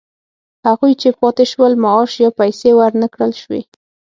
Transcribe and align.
هغوی 0.67 0.93
چې 1.01 1.09
پاتې 1.19 1.43
شول 1.51 1.73
معاش 1.83 2.11
یا 2.23 2.29
پیسې 2.39 2.69
ورنه 2.79 3.07
کړل 3.13 3.31
شوې 3.41 3.61